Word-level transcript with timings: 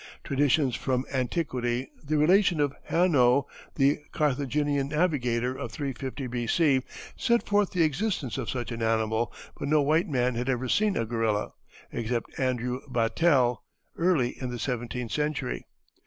Traditions 0.23 0.75
from 0.75 1.05
antiquity, 1.13 1.91
the 2.03 2.17
relation 2.17 2.59
of 2.59 2.73
Hanno, 2.85 3.45
the 3.75 3.99
Carthaginian 4.11 4.87
navigator 4.87 5.55
of 5.55 5.71
350 5.71 6.25
B.C., 6.25 6.81
set 7.15 7.45
forth 7.47 7.69
the 7.69 7.83
existence 7.83 8.39
of 8.39 8.49
such 8.49 8.71
an 8.71 8.81
animal, 8.81 9.31
but 9.59 9.67
no 9.67 9.83
white 9.83 10.09
man 10.09 10.33
had 10.33 10.49
ever 10.49 10.67
seen 10.67 10.97
a 10.97 11.05
gorilla, 11.05 11.51
except 11.91 12.31
Andrew 12.39 12.81
Battell, 12.89 13.57
early 13.95 14.29
in 14.41 14.49
the 14.49 14.57
seventeenth 14.57 15.11
century. 15.11 15.67